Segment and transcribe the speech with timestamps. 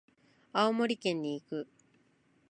[0.51, 1.67] 青森県に行く。